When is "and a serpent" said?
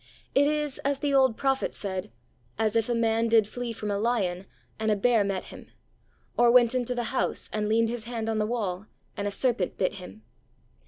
9.15-9.77